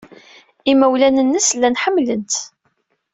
Imawlan-nnes 0.71 1.49
llan 1.55 1.79
ḥemmlen-tt. 1.83 2.35